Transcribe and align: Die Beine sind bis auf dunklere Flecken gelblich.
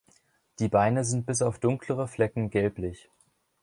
Die 0.57 0.67
Beine 0.67 1.03
sind 1.05 1.27
bis 1.27 1.43
auf 1.43 1.59
dunklere 1.59 2.07
Flecken 2.07 2.49
gelblich. 2.49 3.07